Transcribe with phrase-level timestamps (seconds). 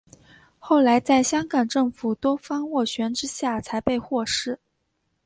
[0.57, 4.57] 后来在香港政府多方斡旋之下才被获释。